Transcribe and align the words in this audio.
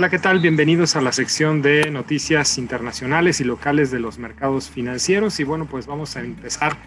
Hola, 0.00 0.08
¿qué 0.08 0.18
tal? 0.18 0.38
Bienvenidos 0.38 0.96
a 0.96 1.02
la 1.02 1.12
sección 1.12 1.60
de 1.60 1.90
noticias 1.90 2.56
internacionales 2.56 3.38
y 3.42 3.44
locales 3.44 3.90
de 3.90 4.00
los 4.00 4.18
mercados 4.18 4.70
financieros. 4.70 5.38
Y 5.40 5.44
bueno, 5.44 5.66
pues 5.66 5.86
vamos 5.86 6.16
a 6.16 6.20
empezar 6.20 6.78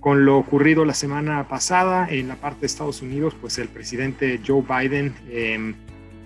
con 0.00 0.24
lo 0.24 0.36
ocurrido 0.38 0.84
la 0.84 0.92
semana 0.92 1.46
pasada 1.46 2.08
en 2.10 2.26
la 2.26 2.34
parte 2.34 2.62
de 2.62 2.66
Estados 2.66 3.00
Unidos, 3.00 3.36
pues 3.40 3.58
el 3.58 3.68
presidente 3.68 4.40
Joe 4.44 4.64
Biden 4.68 5.14
em, 5.30 5.76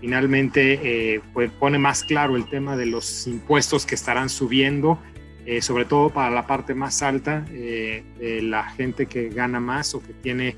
finalmente 0.00 0.80
eh, 0.82 1.20
pues 1.34 1.50
pone 1.50 1.78
más 1.78 2.02
claro 2.02 2.34
el 2.34 2.48
tema 2.48 2.78
de 2.78 2.86
los 2.86 3.26
impuestos 3.26 3.84
que 3.84 3.94
estarán 3.94 4.30
subiendo, 4.30 4.98
eh, 5.44 5.60
sobre 5.60 5.84
todo 5.84 6.08
para 6.08 6.30
la 6.30 6.46
parte 6.46 6.72
más 6.72 7.02
alta 7.02 7.44
eh, 7.50 8.04
de 8.18 8.40
la 8.40 8.70
gente 8.70 9.04
que 9.04 9.28
gana 9.28 9.60
más 9.60 9.94
o 9.94 10.02
que 10.02 10.14
tiene 10.14 10.56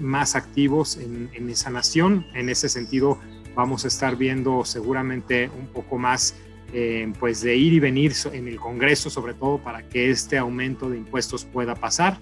más 0.00 0.34
activos 0.36 0.98
en, 0.98 1.30
en 1.32 1.48
esa 1.48 1.70
nación. 1.70 2.26
En 2.34 2.50
ese 2.50 2.68
sentido, 2.68 3.20
vamos 3.54 3.84
a 3.84 3.88
estar 3.88 4.16
viendo 4.16 4.64
seguramente 4.64 5.50
un 5.58 5.66
poco 5.66 5.98
más 5.98 6.34
eh, 6.74 7.12
pues 7.20 7.42
de 7.42 7.54
ir 7.54 7.74
y 7.74 7.80
venir 7.80 8.14
en 8.32 8.48
el 8.48 8.56
Congreso, 8.56 9.10
sobre 9.10 9.34
todo 9.34 9.58
para 9.58 9.86
que 9.86 10.10
este 10.10 10.38
aumento 10.38 10.88
de 10.88 10.96
impuestos 10.96 11.44
pueda 11.44 11.74
pasar. 11.74 12.18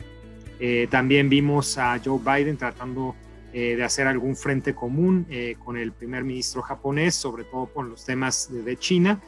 Eh, 0.58 0.88
también 0.90 1.28
vimos 1.28 1.78
a 1.78 2.00
Joe 2.04 2.18
Biden 2.18 2.56
tratando 2.56 3.14
eh, 3.52 3.76
de 3.76 3.84
hacer 3.84 4.08
algún 4.08 4.34
frente 4.34 4.74
común 4.74 5.26
con 5.64 5.76
el 5.76 5.92
primer 5.92 6.24
ministro 6.24 6.62
japonés, 6.62 7.14
sobre 7.14 7.44
todo 7.44 7.66
con 7.66 7.90
los 7.90 8.04
temas 8.04 8.52
de, 8.52 8.62
de 8.62 8.76
China, 8.76 9.20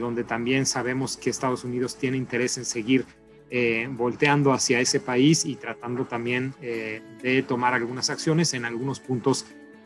donde 0.00 0.22
también 0.22 0.64
sabemos 0.64 1.16
que 1.16 1.28
Estados 1.28 1.64
Unidos 1.64 1.96
tiene 1.96 2.16
interés 2.16 2.56
en 2.56 2.64
seguir 2.64 3.04
volteando 3.90 4.52
hacia 4.52 4.78
ese 4.78 5.00
país 5.00 5.44
y 5.44 5.56
tratando 5.56 6.04
también 6.04 6.54
de 6.60 7.44
tomar 7.48 7.74
algunas 7.74 8.08
acciones 8.08 8.54
en 8.54 8.64
algunos 8.64 9.00
puntos 9.00 9.44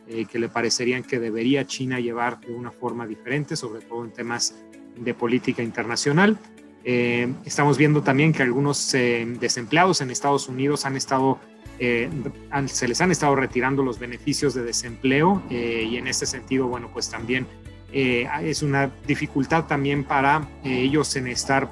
eh, 0.09 0.25
que 0.25 0.39
le 0.39 0.47
parecerían 0.47 1.03
que 1.03 1.19
debería 1.19 1.67
China 1.67 1.99
llevar 1.99 2.39
de 2.39 2.53
una 2.53 2.71
forma 2.71 3.05
diferente, 3.05 3.57
sobre 3.57 3.81
todo 3.81 4.05
en 4.05 4.11
temas 4.11 4.55
de 4.95 5.13
política 5.13 5.61
internacional. 5.61 6.37
Eh, 6.85 7.27
estamos 7.43 7.77
viendo 7.77 8.01
también 8.01 8.31
que 8.31 8.41
algunos 8.41 8.93
eh, 8.93 9.27
desempleados 9.39 9.99
en 9.99 10.09
Estados 10.09 10.47
Unidos 10.47 10.85
han 10.85 10.95
estado, 10.95 11.39
se 11.77 12.87
les 12.87 13.01
han 13.01 13.11
estado 13.11 13.35
retirando 13.35 13.83
los 13.83 13.99
beneficios 13.99 14.53
de 14.53 14.63
desempleo 14.63 15.43
y 15.51 15.97
en 15.97 16.07
este 16.07 16.25
sentido, 16.25 16.67
bueno, 16.67 16.89
pues 16.91 17.07
también 17.07 17.45
es 17.91 18.63
una 18.63 18.89
dificultad 19.05 19.65
también 19.65 20.03
para 20.03 20.49
ellos 20.63 21.15
en 21.17 21.27
estar 21.27 21.69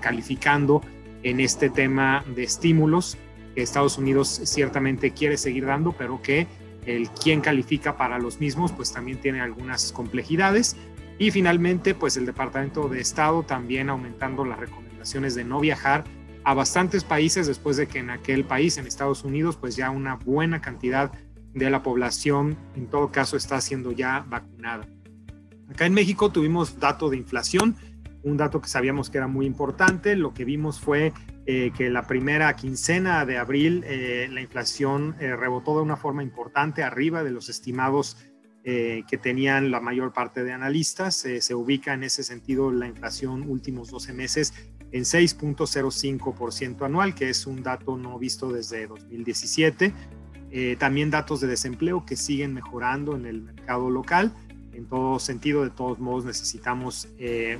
calificando 0.00 0.82
en 1.22 1.40
este 1.40 1.70
tema 1.70 2.22
de 2.34 2.42
estímulos 2.42 3.16
que 3.54 3.62
Estados 3.62 3.96
Unidos 3.96 4.42
ciertamente 4.44 5.12
quiere 5.12 5.38
seguir 5.38 5.64
dando, 5.64 5.92
pero 5.92 6.20
que 6.20 6.46
el 6.86 7.10
quién 7.10 7.40
califica 7.40 7.96
para 7.96 8.18
los 8.18 8.40
mismos, 8.40 8.72
pues 8.72 8.92
también 8.92 9.20
tiene 9.20 9.40
algunas 9.40 9.92
complejidades. 9.92 10.76
Y 11.18 11.30
finalmente, 11.30 11.94
pues 11.94 12.16
el 12.16 12.26
Departamento 12.26 12.88
de 12.88 13.00
Estado 13.00 13.42
también 13.42 13.90
aumentando 13.90 14.44
las 14.44 14.58
recomendaciones 14.58 15.34
de 15.34 15.44
no 15.44 15.60
viajar 15.60 16.04
a 16.44 16.54
bastantes 16.54 17.04
países 17.04 17.46
después 17.46 17.76
de 17.76 17.86
que 17.86 17.98
en 17.98 18.10
aquel 18.10 18.44
país, 18.44 18.78
en 18.78 18.86
Estados 18.86 19.24
Unidos, 19.24 19.56
pues 19.56 19.76
ya 19.76 19.90
una 19.90 20.14
buena 20.14 20.60
cantidad 20.60 21.12
de 21.52 21.68
la 21.68 21.82
población 21.82 22.56
en 22.76 22.86
todo 22.86 23.10
caso 23.10 23.36
está 23.36 23.60
siendo 23.60 23.92
ya 23.92 24.24
vacunada. 24.28 24.86
Acá 25.70 25.86
en 25.86 25.94
México 25.94 26.30
tuvimos 26.30 26.78
dato 26.80 27.10
de 27.10 27.16
inflación, 27.16 27.76
un 28.22 28.36
dato 28.36 28.60
que 28.60 28.68
sabíamos 28.68 29.10
que 29.10 29.18
era 29.18 29.26
muy 29.26 29.46
importante. 29.46 30.16
Lo 30.16 30.34
que 30.34 30.44
vimos 30.44 30.80
fue 30.80 31.12
eh, 31.46 31.72
que 31.76 31.88
la 31.88 32.06
primera 32.06 32.54
quincena 32.54 33.24
de 33.24 33.38
abril 33.38 33.82
eh, 33.86 34.28
la 34.30 34.42
inflación 34.42 35.16
eh, 35.18 35.34
rebotó 35.34 35.74
de 35.76 35.82
una 35.82 35.96
forma 35.96 36.22
importante 36.22 36.82
arriba 36.82 37.24
de 37.24 37.30
los 37.30 37.48
estimados 37.48 38.16
que 38.62 39.18
tenían 39.20 39.70
la 39.70 39.80
mayor 39.80 40.12
parte 40.12 40.44
de 40.44 40.52
analistas. 40.52 41.16
se 41.16 41.54
ubica 41.54 41.94
en 41.94 42.04
ese 42.04 42.22
sentido 42.22 42.70
la 42.70 42.86
inflación 42.86 43.48
últimos 43.48 43.90
12 43.90 44.12
meses 44.12 44.52
en 44.92 45.04
6.05% 45.04 46.84
anual, 46.84 47.14
que 47.14 47.30
es 47.30 47.46
un 47.46 47.62
dato 47.62 47.96
no 47.96 48.18
visto 48.18 48.52
desde 48.52 48.86
2017. 48.86 49.94
también 50.78 51.10
datos 51.10 51.40
de 51.40 51.48
desempleo 51.48 52.04
que 52.04 52.16
siguen 52.16 52.52
mejorando 52.52 53.16
en 53.16 53.24
el 53.24 53.40
mercado 53.40 53.88
local. 53.88 54.30
En 54.74 54.84
todo 54.86 55.18
sentido, 55.18 55.64
de 55.64 55.70
todos 55.70 55.98
modos, 55.98 56.26
necesitamos 56.26 57.08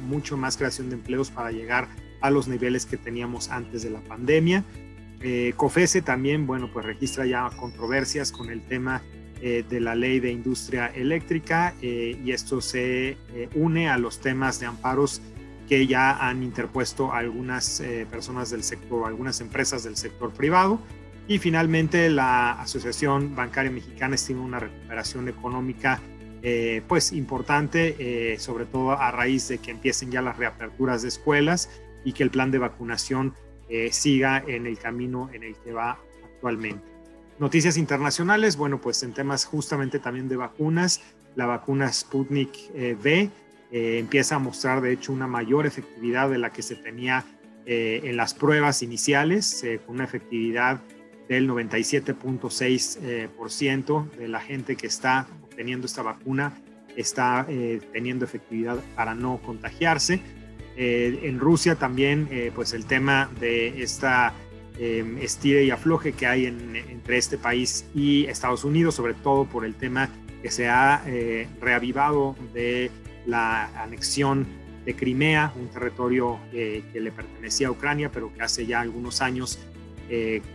mucho 0.02 0.36
más 0.36 0.58
creación 0.58 0.90
de 0.90 0.96
empleos 0.96 1.30
para 1.30 1.50
llegar 1.50 1.88
a 1.88 2.09
los 2.28 2.46
niveles 2.46 2.84
que 2.84 2.98
teníamos 2.98 3.48
antes 3.48 3.82
de 3.82 3.88
la 3.88 4.00
pandemia. 4.00 4.62
Eh, 5.22 5.52
COFESE 5.56 6.00
también, 6.00 6.46
bueno, 6.46 6.70
pues 6.72 6.86
registra 6.86 7.26
ya 7.26 7.50
controversias 7.56 8.32
con 8.32 8.48
el 8.48 8.62
tema 8.62 9.02
eh, 9.42 9.64
de 9.68 9.80
la 9.80 9.94
ley 9.94 10.18
de 10.18 10.32
industria 10.32 10.86
eléctrica 10.86 11.74
eh, 11.82 12.18
y 12.24 12.32
esto 12.32 12.60
se 12.60 13.18
une 13.54 13.88
a 13.88 13.98
los 13.98 14.20
temas 14.20 14.60
de 14.60 14.66
amparos 14.66 15.20
que 15.68 15.86
ya 15.86 16.16
han 16.26 16.42
interpuesto 16.42 17.12
algunas 17.12 17.80
personas 18.10 18.50
del 18.50 18.64
sector, 18.64 19.06
algunas 19.06 19.40
empresas 19.40 19.84
del 19.84 19.96
sector 19.96 20.32
privado. 20.32 20.80
Y 21.28 21.38
finalmente 21.38 22.10
la 22.10 22.60
Asociación 22.60 23.36
Bancaria 23.36 23.70
Mexicana 23.70 24.16
estima 24.16 24.42
una 24.42 24.58
recuperación 24.58 25.28
económica 25.28 26.00
pues 26.88 27.12
importante, 27.12 28.36
sobre 28.40 28.64
todo 28.64 28.98
a 28.98 29.12
raíz 29.12 29.46
de 29.46 29.58
que 29.58 29.70
empiecen 29.70 30.10
ya 30.10 30.22
las 30.22 30.38
reaperturas 30.38 31.02
de 31.02 31.08
escuelas 31.08 31.68
y 32.04 32.12
que 32.12 32.22
el 32.22 32.30
plan 32.30 32.50
de 32.50 32.58
vacunación 32.58 33.34
eh, 33.72 33.92
siga 33.92 34.42
en 34.48 34.66
el 34.66 34.80
camino 34.80 35.30
en 35.32 35.44
el 35.44 35.54
que 35.54 35.72
va 35.72 35.96
actualmente. 36.24 36.82
Noticias 37.38 37.76
internacionales, 37.76 38.56
bueno, 38.56 38.80
pues 38.80 39.04
en 39.04 39.12
temas 39.12 39.44
justamente 39.44 40.00
también 40.00 40.28
de 40.28 40.34
vacunas, 40.34 41.00
la 41.36 41.46
vacuna 41.46 41.92
Sputnik 41.92 42.50
eh, 42.74 42.96
V 43.00 43.30
eh, 43.70 43.98
empieza 44.00 44.34
a 44.34 44.40
mostrar 44.40 44.80
de 44.80 44.92
hecho 44.92 45.12
una 45.12 45.28
mayor 45.28 45.66
efectividad 45.66 46.28
de 46.28 46.38
la 46.38 46.50
que 46.50 46.62
se 46.62 46.74
tenía 46.74 47.24
en 47.66 48.16
las 48.16 48.32
pruebas 48.34 48.82
iniciales, 48.82 49.62
con 49.86 49.96
una 49.96 50.04
efectividad 50.04 50.80
del 51.28 51.46
97.6% 51.48 54.10
de 54.10 54.28
la 54.28 54.40
gente 54.40 54.74
que 54.74 54.88
está 54.88 55.28
obteniendo 55.44 55.86
esta 55.86 56.02
vacuna 56.02 56.52
está 56.96 57.46
teniendo 57.92 58.24
efectividad 58.24 58.80
para 58.96 59.14
no 59.14 59.38
contagiarse. 59.44 60.20
Eh, 60.82 61.28
en 61.28 61.38
Rusia 61.38 61.74
también, 61.74 62.26
eh, 62.30 62.52
pues 62.54 62.72
el 62.72 62.86
tema 62.86 63.30
de 63.38 63.82
esta 63.82 64.32
eh, 64.78 65.04
estire 65.20 65.62
y 65.62 65.70
afloje 65.70 66.12
que 66.12 66.26
hay 66.26 66.46
entre 66.46 67.18
este 67.18 67.36
país 67.36 67.84
y 67.94 68.24
Estados 68.24 68.64
Unidos, 68.64 68.94
sobre 68.94 69.12
todo 69.12 69.44
por 69.44 69.66
el 69.66 69.74
tema 69.74 70.08
que 70.40 70.50
se 70.50 70.70
ha 70.70 71.04
reavivado 71.60 72.34
de 72.54 72.90
la 73.26 73.66
anexión 73.82 74.46
de 74.86 74.96
Crimea, 74.96 75.52
un 75.54 75.68
territorio 75.68 76.38
que 76.50 76.98
le 76.98 77.12
pertenecía 77.12 77.68
a 77.68 77.72
Ucrania, 77.72 78.10
pero 78.10 78.32
que 78.32 78.40
hace 78.40 78.64
ya 78.64 78.80
algunos 78.80 79.20
años 79.20 79.58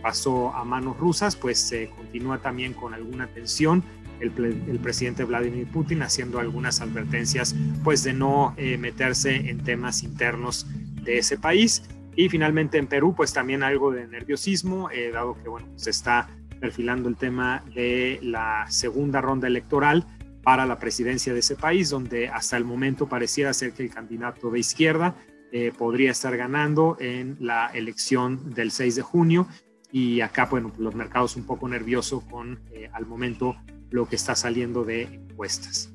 pasó 0.02 0.52
a 0.52 0.64
manos 0.64 0.98
rusas, 0.98 1.36
pues 1.36 1.72
continúa 1.94 2.38
también 2.38 2.72
con 2.72 2.94
alguna 2.94 3.28
tensión 3.28 3.84
el, 4.20 4.78
presidente 4.80 5.24
Vladimir 5.24 5.66
Putin 5.66 6.02
haciendo 6.02 6.38
algunas 6.38 6.80
advertencias 6.80 7.54
pues 7.84 8.02
de 8.02 8.12
no 8.12 8.54
eh, 8.56 8.78
meterse 8.78 9.50
en 9.50 9.62
temas 9.62 10.02
internos 10.02 10.66
de 11.02 11.18
ese 11.18 11.38
país. 11.38 11.82
Y 12.14 12.28
finalmente 12.28 12.78
en 12.78 12.86
Perú 12.86 13.14
pues 13.14 13.32
también 13.32 13.62
algo 13.62 13.90
de 13.90 14.06
nerviosismo, 14.06 14.90
eh, 14.90 15.10
dado 15.12 15.36
que 15.42 15.48
bueno, 15.48 15.68
se 15.76 15.90
está 15.90 16.28
perfilando 16.60 17.08
el 17.08 17.16
tema 17.16 17.62
de 17.74 18.18
la 18.22 18.66
segunda 18.68 19.20
ronda 19.20 19.46
electoral 19.46 20.06
para 20.42 20.64
la 20.64 20.78
presidencia 20.78 21.32
de 21.34 21.40
ese 21.40 21.56
país, 21.56 21.90
donde 21.90 22.28
hasta 22.28 22.56
el 22.56 22.64
momento 22.64 23.08
pareciera 23.08 23.52
ser 23.52 23.72
que 23.72 23.82
el 23.82 23.90
candidato 23.90 24.50
de 24.50 24.60
izquierda 24.60 25.14
eh, 25.52 25.72
podría 25.76 26.12
estar 26.12 26.36
ganando 26.36 26.96
en 27.00 27.36
la 27.40 27.66
elección 27.66 28.54
del 28.54 28.70
6 28.70 28.96
de 28.96 29.02
junio. 29.02 29.48
Y 29.92 30.20
acá, 30.20 30.46
bueno, 30.46 30.72
los 30.78 30.94
mercados 30.94 31.36
un 31.36 31.44
poco 31.44 31.68
nerviosos 31.68 32.22
con 32.24 32.60
al 32.92 33.06
momento 33.06 33.56
lo 33.90 34.08
que 34.08 34.16
está 34.16 34.34
saliendo 34.34 34.84
de 34.84 35.02
encuestas. 35.02 35.92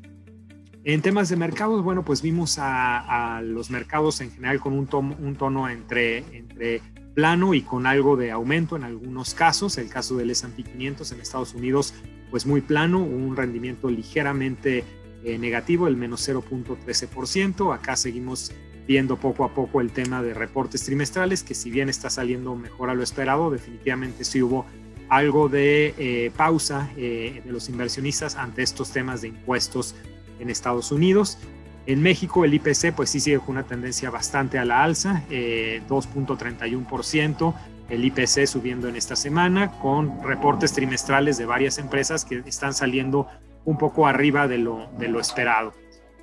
En 0.83 1.01
temas 1.01 1.29
de 1.29 1.35
mercados, 1.35 1.83
bueno, 1.83 2.03
pues 2.03 2.23
vimos 2.23 2.57
a, 2.59 3.41
los 3.43 3.69
mercados 3.69 4.19
en 4.21 4.31
general 4.31 4.59
con 4.59 4.73
un, 4.73 4.87
tono, 4.87 5.69
entre 5.69 6.81
plano 7.13 7.53
y 7.53 7.61
con 7.61 7.85
algo 7.85 8.17
de 8.17 8.31
aumento 8.31 8.75
en 8.75 8.83
algunos 8.83 9.35
casos. 9.35 9.77
El 9.77 9.89
caso 9.89 10.15
del 10.17 10.31
S&P 10.31 10.63
500 10.63 11.11
en 11.11 11.21
Estados 11.21 11.53
Unidos, 11.53 11.93
pues 12.31 12.47
muy 12.47 12.61
plano, 12.61 12.99
un 13.03 13.35
rendimiento 13.35 13.91
ligeramente 13.91 14.83
eh, 15.23 15.37
negativo, 15.37 15.87
el 15.87 15.97
menos 15.97 16.27
0.13%. 16.27 17.75
Acá 17.75 17.95
seguimos 17.95 18.51
viendo 18.87 19.17
poco 19.17 19.43
a 19.45 19.53
poco 19.53 19.81
el 19.81 19.91
tema 19.91 20.23
de 20.23 20.33
reportes 20.33 20.83
trimestrales, 20.83 21.43
que 21.43 21.53
si 21.53 21.69
bien 21.69 21.89
está 21.89 22.09
saliendo 22.09 22.55
mejor 22.55 22.89
a 22.89 22.95
lo 22.95 23.03
esperado, 23.03 23.51
definitivamente 23.51 24.23
sí 24.23 24.41
hubo 24.41 24.65
algo 25.11 25.47
de 25.49 25.93
eh, 25.97 26.31
pausa 26.37 26.89
eh, 26.95 27.41
de 27.43 27.51
los 27.51 27.67
inversionistas 27.67 28.37
ante 28.37 28.63
estos 28.63 28.91
temas 28.91 29.21
de 29.21 29.27
impuestos 29.27 29.93
en 30.39 30.49
Estados 30.49 30.93
Unidos. 30.93 31.37
En 31.85 32.01
México 32.01 32.45
el 32.45 32.53
IPC 32.53 32.93
pues 32.95 33.09
sí 33.09 33.19
sigue 33.19 33.39
con 33.39 33.49
una 33.49 33.63
tendencia 33.63 34.09
bastante 34.09 34.57
a 34.57 34.63
la 34.63 34.81
alza, 34.81 35.23
2.31%, 35.29 37.53
eh, 37.53 37.55
el 37.89 38.05
IPC 38.05 38.47
subiendo 38.47 38.87
en 38.87 38.95
esta 38.95 39.17
semana 39.17 39.77
con 39.79 40.23
reportes 40.23 40.71
trimestrales 40.71 41.37
de 41.37 41.45
varias 41.45 41.77
empresas 41.77 42.23
que 42.23 42.41
están 42.45 42.73
saliendo 42.73 43.27
un 43.65 43.77
poco 43.77 44.07
arriba 44.07 44.47
de 44.47 44.59
lo, 44.59 44.87
de 44.97 45.09
lo 45.09 45.19
esperado. 45.19 45.73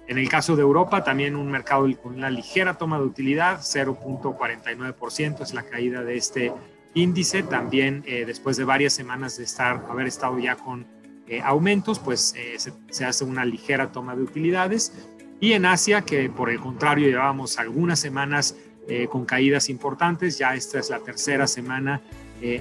En 0.07 0.17
el 0.17 0.31
caso 0.31 0.57
de 0.57 0.63
Europa, 0.63 1.05
también 1.05 1.37
un 1.37 1.51
mercado 1.51 1.87
con 2.03 2.15
una 2.15 2.31
ligera 2.31 2.79
toma 2.79 2.99
de 2.99 3.05
utilidad, 3.05 3.61
0.49% 3.61 5.43
es 5.43 5.53
la 5.53 5.65
caída 5.65 6.03
de 6.03 6.17
este 6.17 6.55
índice. 6.95 7.43
También 7.43 8.03
eh, 8.07 8.25
después 8.27 8.57
de 8.57 8.65
varias 8.65 8.93
semanas 8.93 9.37
de 9.37 9.45
estar, 9.45 9.85
haber 9.89 10.07
estado 10.07 10.39
ya 10.39 10.57
con 10.57 10.87
eh, 11.27 11.41
aumentos, 11.43 11.99
pues 11.99 12.35
eh, 12.37 12.57
se, 12.89 13.05
hace 13.05 13.25
una 13.25 13.45
ligera 13.45 13.93
toma 13.93 14.17
de 14.17 14.23
utilidades. 14.23 14.93
Y 15.41 15.53
en 15.53 15.67
Asia, 15.67 16.03
que 16.03 16.29
por 16.31 16.51
el 16.51 16.59
contrario 16.59 17.09
llevábamos 17.09 17.59
algunas 17.59 17.99
semanas 17.99 18.57
con 19.11 19.27
caídas 19.27 19.69
importantes, 19.69 20.39
ya 20.39 20.55
esta 20.55 20.79
es 20.79 20.89
la 20.89 21.01
tercera 21.01 21.47
semana 21.47 22.01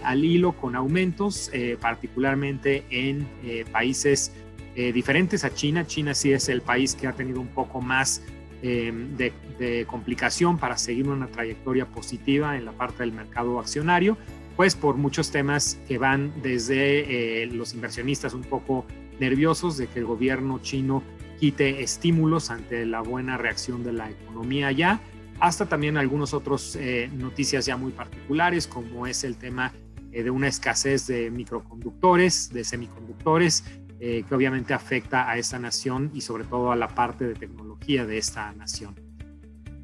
al 0.03 0.25
hilo 0.25 0.51
con 0.51 0.75
aumentos, 0.75 1.49
particularmente 1.79 2.83
en 2.89 3.25
países 3.71 4.33
eh, 4.77 4.91
diferentes 4.91 5.43
a 5.43 5.51
China. 5.51 5.87
China 5.87 6.13
sí 6.13 6.31
es 6.31 6.49
el 6.49 6.61
país 6.61 6.93
que 6.93 7.07
ha 7.07 7.13
tenido 7.13 7.41
un 7.41 7.47
poco 7.47 7.81
más 7.81 8.21
eh, 8.61 8.91
de, 9.17 9.85
complicación 9.87 10.57
para 10.57 10.77
seguir 10.77 11.07
una 11.07 11.27
trayectoria 11.27 11.87
positiva 11.87 12.57
en 12.57 12.65
la 12.65 12.71
parte 12.71 13.03
del 13.03 13.11
mercado 13.11 13.59
accionario, 13.59 14.17
pues 14.55 14.75
por 14.75 14.97
muchos 14.97 15.31
temas 15.31 15.79
que 15.87 15.97
van 15.97 16.31
desde 16.41 17.43
eh, 17.43 17.45
los 17.47 17.73
inversionistas 17.73 18.33
un 18.33 18.43
poco 18.43 18.85
nerviosos 19.19 19.77
de 19.77 19.87
que 19.87 19.99
el 19.99 20.05
gobierno 20.05 20.59
chino 20.61 21.01
quite 21.39 21.81
estímulos 21.81 22.51
ante 22.51 22.85
la 22.85 23.01
buena 23.01 23.37
reacción 23.37 23.83
de 23.83 23.93
la 23.93 24.09
economía 24.11 24.67
allá, 24.67 24.99
hasta 25.39 25.67
también 25.67 25.97
algunos 25.97 26.33
otros 26.33 26.77
noticias 27.13 27.65
ya 27.65 27.77
muy 27.77 27.91
particulares, 27.91 28.65
como 28.67 29.05
es 29.05 29.23
el 29.23 29.37
tema 29.37 29.71
de 30.11 30.29
una 30.31 30.47
escasez 30.47 31.05
de 31.05 31.29
microconductores, 31.29 32.51
de 32.51 32.63
semiconductores, 32.63 33.63
eh, 33.99 34.23
que 34.29 34.35
obviamente 34.35 34.75
afecta 34.75 35.27
a 35.27 35.39
esta 35.39 35.57
nación 35.57 36.11
y 36.13 36.21
sobre 36.21 36.43
todo 36.43 36.71
a 36.71 36.75
la 36.75 36.87
parte 36.87 37.25
de 37.25 37.33
tecnología 37.33 37.66
de 37.85 38.17
esta 38.17 38.51
nación. 38.53 38.95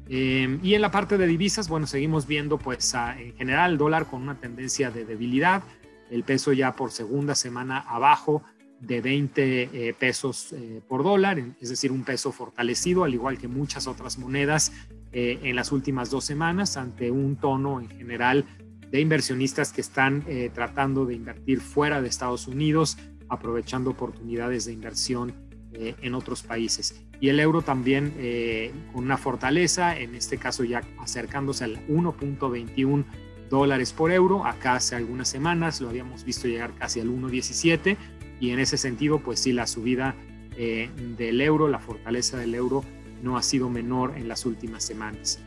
Eh, 0.08 0.58
y 0.62 0.74
en 0.74 0.82
la 0.82 0.90
parte 0.90 1.16
de 1.16 1.26
divisas, 1.26 1.68
bueno, 1.68 1.86
seguimos 1.86 2.26
viendo 2.26 2.58
pues 2.58 2.94
en 2.94 3.34
general 3.34 3.78
dólar 3.78 4.06
con 4.06 4.22
una 4.22 4.38
tendencia 4.38 4.90
de 4.90 5.06
debilidad, 5.06 5.62
el 6.10 6.22
peso 6.22 6.52
ya 6.52 6.76
por 6.76 6.90
segunda 6.90 7.34
semana 7.34 7.78
abajo 7.78 8.42
de 8.78 9.00
20 9.00 9.62
eh, 9.72 9.94
pesos 9.98 10.54
por 10.86 11.02
dólar, 11.02 11.42
es 11.60 11.70
decir, 11.70 11.90
un 11.90 12.04
peso 12.04 12.30
fortalecido, 12.30 13.04
al 13.04 13.14
igual 13.14 13.38
que 13.38 13.48
muchas 13.48 13.86
otras 13.86 14.18
monedas 14.18 14.72
en 15.12 15.54
las 15.54 15.70
últimas 15.70 16.10
dos 16.10 16.24
semanas, 16.24 16.76
ante 16.76 17.12
un 17.12 17.36
tono 17.36 17.80
en 17.80 17.88
general 17.88 18.44
de 18.90 19.00
inversionistas 19.00 19.72
que 19.72 19.80
están 19.80 20.24
tratando 20.52 21.06
de 21.06 21.14
invertir 21.14 21.60
fuera 21.60 22.02
de 22.02 22.08
Estados 22.08 22.48
Unidos, 22.48 22.98
aprovechando 23.28 23.90
oportunidades 23.90 24.64
de 24.64 24.72
inversión 24.72 25.32
eh, 25.74 25.94
en 26.02 26.14
otros 26.14 26.42
países. 26.42 27.02
Y 27.20 27.28
el 27.28 27.40
euro 27.40 27.62
también 27.62 28.14
eh, 28.18 28.72
con 28.92 29.04
una 29.04 29.16
fortaleza, 29.16 29.98
en 29.98 30.14
este 30.14 30.38
caso 30.38 30.62
ya 30.64 30.82
acercándose 30.98 31.64
al 31.64 31.86
1.21 31.88 33.04
dólares 33.50 33.92
por 33.92 34.12
euro. 34.12 34.46
Acá 34.46 34.74
hace 34.76 34.96
algunas 34.96 35.28
semanas 35.28 35.80
lo 35.80 35.88
habíamos 35.88 36.24
visto 36.24 36.48
llegar 36.48 36.74
casi 36.74 37.00
al 37.00 37.08
1.17 37.08 37.96
y 38.40 38.50
en 38.50 38.60
ese 38.60 38.76
sentido, 38.76 39.18
pues 39.18 39.40
sí, 39.40 39.52
la 39.52 39.66
subida 39.66 40.14
eh, 40.56 40.90
del 41.16 41.40
euro, 41.40 41.68
la 41.68 41.78
fortaleza 41.78 42.36
del 42.36 42.54
euro 42.54 42.84
no 43.22 43.36
ha 43.36 43.42
sido 43.42 43.68
menor 43.68 44.14
en 44.16 44.28
las 44.28 44.46
últimas 44.46 44.84
semanas. 44.84 45.40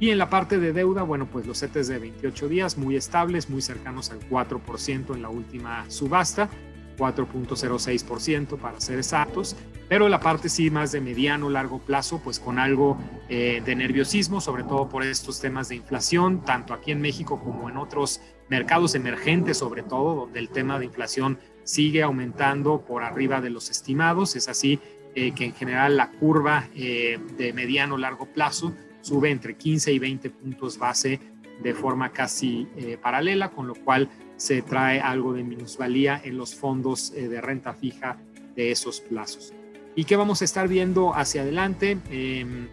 Y 0.00 0.10
en 0.10 0.18
la 0.18 0.28
parte 0.28 0.58
de 0.58 0.72
deuda, 0.72 1.02
bueno, 1.02 1.26
pues 1.26 1.46
los 1.46 1.60
CETES 1.60 1.88
de 1.88 1.98
28 1.98 2.48
días 2.48 2.76
muy 2.76 2.96
estables, 2.96 3.48
muy 3.48 3.62
cercanos 3.62 4.10
al 4.10 4.20
4% 4.28 5.14
en 5.14 5.22
la 5.22 5.30
última 5.30 5.88
subasta. 5.88 6.50
4.06% 6.96 8.58
para 8.58 8.80
ser 8.80 8.98
exactos, 8.98 9.56
pero 9.88 10.08
la 10.08 10.20
parte 10.20 10.48
sí 10.48 10.70
más 10.70 10.92
de 10.92 11.00
mediano, 11.00 11.50
largo 11.50 11.78
plazo, 11.78 12.20
pues 12.22 12.40
con 12.40 12.58
algo 12.58 12.98
eh, 13.28 13.62
de 13.64 13.76
nerviosismo, 13.76 14.40
sobre 14.40 14.64
todo 14.64 14.88
por 14.88 15.04
estos 15.04 15.40
temas 15.40 15.68
de 15.68 15.76
inflación, 15.76 16.42
tanto 16.42 16.72
aquí 16.72 16.90
en 16.90 17.00
México 17.00 17.40
como 17.42 17.68
en 17.68 17.76
otros 17.76 18.20
mercados 18.48 18.94
emergentes, 18.94 19.58
sobre 19.58 19.82
todo, 19.82 20.14
donde 20.14 20.38
el 20.38 20.48
tema 20.48 20.78
de 20.78 20.86
inflación 20.86 21.38
sigue 21.64 22.02
aumentando 22.02 22.84
por 22.84 23.02
arriba 23.02 23.40
de 23.40 23.50
los 23.50 23.70
estimados. 23.70 24.36
Es 24.36 24.48
así 24.48 24.80
eh, 25.14 25.32
que 25.32 25.44
en 25.44 25.54
general 25.54 25.96
la 25.96 26.10
curva 26.10 26.68
eh, 26.74 27.18
de 27.36 27.52
mediano, 27.52 27.96
largo 27.96 28.26
plazo 28.26 28.74
sube 29.00 29.30
entre 29.30 29.56
15 29.56 29.92
y 29.92 29.98
20 29.98 30.30
puntos 30.30 30.78
base 30.78 31.20
de 31.62 31.74
forma 31.74 32.10
casi 32.10 32.66
paralela, 33.00 33.50
con 33.50 33.66
lo 33.66 33.74
cual 33.74 34.08
se 34.36 34.62
trae 34.62 35.00
algo 35.00 35.32
de 35.32 35.42
minusvalía 35.42 36.20
en 36.22 36.36
los 36.36 36.54
fondos 36.54 37.12
eh, 37.14 37.28
de 37.28 37.40
renta 37.40 37.72
fija 37.74 38.18
de 38.56 38.70
esos 38.70 39.00
plazos. 39.00 39.52
¿Y 39.94 40.04
qué 40.04 40.16
vamos 40.16 40.42
a 40.42 40.44
estar 40.44 40.68
viendo 40.68 41.14
hacia 41.14 41.42
adelante? 41.42 41.98
Em, 42.10 42.68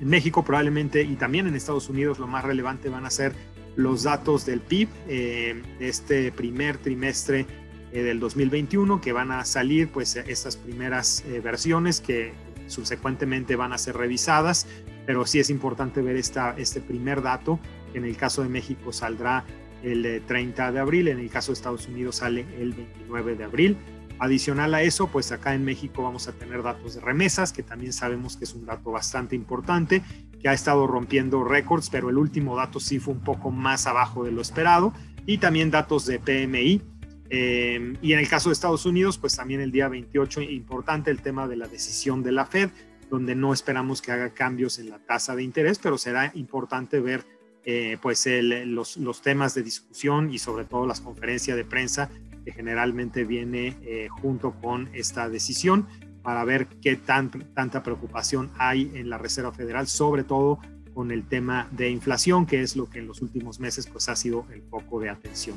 en 0.00 0.08
México 0.08 0.44
probablemente 0.44 1.02
y 1.02 1.16
también 1.16 1.46
en 1.46 1.54
Estados 1.54 1.88
Unidos 1.88 2.18
lo 2.18 2.26
más 2.26 2.44
relevante 2.44 2.88
van 2.88 3.06
a 3.06 3.10
ser 3.10 3.32
los 3.76 4.02
datos 4.02 4.46
del 4.46 4.60
PIB 4.60 4.88
em, 5.08 5.62
de 5.78 5.88
este 5.88 6.32
primer 6.32 6.78
trimestre 6.78 7.46
eh, 7.92 8.02
del 8.02 8.20
2021 8.20 9.00
que 9.00 9.12
van 9.12 9.30
a 9.30 9.44
salir 9.44 9.90
pues 9.90 10.16
estas 10.16 10.56
primeras 10.56 11.24
eh, 11.26 11.40
versiones 11.40 12.00
que 12.00 12.32
subsecuentemente 12.66 13.56
van 13.56 13.72
a 13.72 13.78
ser 13.78 13.96
revisadas, 13.96 14.66
pero 15.06 15.26
sí 15.26 15.40
es 15.40 15.50
importante 15.50 16.02
ver 16.02 16.16
esta, 16.16 16.54
este 16.56 16.80
primer 16.80 17.20
dato. 17.20 17.58
En 17.94 18.04
el 18.04 18.16
caso 18.16 18.42
de 18.42 18.48
México 18.48 18.92
saldrá 18.92 19.44
el 19.82 20.22
30 20.26 20.72
de 20.72 20.78
abril, 20.78 21.08
en 21.08 21.18
el 21.18 21.30
caso 21.30 21.52
de 21.52 21.54
Estados 21.54 21.88
Unidos 21.88 22.16
sale 22.16 22.46
el 22.58 22.72
29 22.72 23.36
de 23.36 23.44
abril. 23.44 23.76
Adicional 24.18 24.74
a 24.74 24.82
eso, 24.82 25.06
pues 25.06 25.32
acá 25.32 25.54
en 25.54 25.64
México 25.64 26.02
vamos 26.02 26.28
a 26.28 26.32
tener 26.32 26.62
datos 26.62 26.94
de 26.94 27.00
remesas, 27.00 27.54
que 27.54 27.62
también 27.62 27.94
sabemos 27.94 28.36
que 28.36 28.44
es 28.44 28.54
un 28.54 28.66
dato 28.66 28.90
bastante 28.90 29.34
importante, 29.34 30.02
que 30.42 30.48
ha 30.48 30.52
estado 30.52 30.86
rompiendo 30.86 31.42
récords, 31.42 31.88
pero 31.88 32.10
el 32.10 32.18
último 32.18 32.54
dato 32.54 32.80
sí 32.80 32.98
fue 32.98 33.14
un 33.14 33.24
poco 33.24 33.50
más 33.50 33.86
abajo 33.86 34.24
de 34.24 34.32
lo 34.32 34.42
esperado, 34.42 34.92
y 35.24 35.38
también 35.38 35.70
datos 35.70 36.04
de 36.04 36.18
PMI. 36.18 36.82
Eh, 37.30 37.94
y 38.02 38.12
en 38.12 38.18
el 38.18 38.28
caso 38.28 38.50
de 38.50 38.54
Estados 38.54 38.84
Unidos, 38.84 39.16
pues 39.16 39.36
también 39.36 39.62
el 39.62 39.72
día 39.72 39.88
28, 39.88 40.42
importante 40.42 41.10
el 41.10 41.22
tema 41.22 41.48
de 41.48 41.56
la 41.56 41.66
decisión 41.66 42.22
de 42.22 42.32
la 42.32 42.44
Fed, 42.44 42.68
donde 43.08 43.34
no 43.34 43.54
esperamos 43.54 44.02
que 44.02 44.12
haga 44.12 44.34
cambios 44.34 44.78
en 44.78 44.90
la 44.90 44.98
tasa 44.98 45.34
de 45.34 45.44
interés, 45.44 45.78
pero 45.78 45.96
será 45.96 46.30
importante 46.34 47.00
ver 47.00 47.24
eh, 47.64 47.98
pues 48.00 48.26
los, 48.26 48.96
los, 48.96 49.22
temas 49.22 49.54
de 49.54 49.62
discusión 49.62 50.32
y 50.32 50.38
sobre 50.38 50.64
todo 50.64 50.86
las 50.86 51.00
conferencias 51.00 51.56
de 51.56 51.64
prensa 51.64 52.10
que 52.44 52.52
generalmente 52.52 53.24
viene 53.24 53.76
eh, 53.82 54.08
junto 54.08 54.52
con 54.52 54.88
esta 54.92 55.28
decisión 55.28 55.86
para 56.22 56.44
ver 56.44 56.66
qué 56.82 56.96
tan, 56.96 57.30
tanta 57.54 57.82
preocupación 57.82 58.50
hay 58.58 58.90
en 58.94 59.10
la 59.10 59.18
Reserva 59.18 59.52
Federal, 59.52 59.86
sobre 59.86 60.24
todo 60.24 60.58
con 60.94 61.10
el 61.10 61.26
tema 61.26 61.68
de 61.70 61.90
inflación, 61.90 62.46
que 62.46 62.60
es 62.60 62.76
lo 62.76 62.88
que 62.88 62.98
en 62.98 63.06
los 63.06 63.22
últimos 63.22 63.60
meses 63.60 63.86
pues 63.86 64.08
ha 64.08 64.16
sido 64.16 64.46
el 64.52 64.62
foco 64.62 65.00
de 65.00 65.08
atención. 65.08 65.56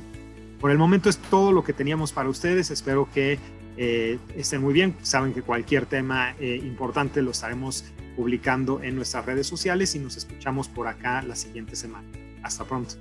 Por 0.59 0.71
el 0.71 0.77
momento 0.77 1.09
es 1.09 1.17
todo 1.17 1.51
lo 1.51 1.63
que 1.63 1.73
teníamos 1.73 2.13
para 2.13 2.29
ustedes. 2.29 2.71
Espero 2.71 3.09
que 3.13 3.37
eh, 3.77 4.19
estén 4.35 4.61
muy 4.61 4.73
bien. 4.73 4.95
Saben 5.01 5.33
que 5.33 5.41
cualquier 5.41 5.85
tema 5.85 6.35
importante 6.39 7.21
lo 7.21 7.31
estaremos 7.31 7.85
publicando 8.15 8.81
en 8.83 8.95
nuestras 8.95 9.25
redes 9.25 9.47
sociales 9.47 9.95
y 9.95 9.99
nos 9.99 10.17
escuchamos 10.17 10.67
por 10.67 10.87
acá 10.87 11.21
la 11.23 11.35
siguiente 11.35 11.75
semana. 11.75 12.07
Hasta 12.43 12.65
pronto. 12.65 12.95